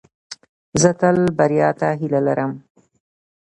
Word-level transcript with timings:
زه 0.81 0.89
تل 0.99 1.17
بریا 1.37 1.69
ته 1.79 1.87
هیله 1.99 2.19
لرم. 2.27 2.51